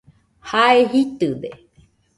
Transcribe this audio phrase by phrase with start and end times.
[0.49, 1.49] Jae jitɨde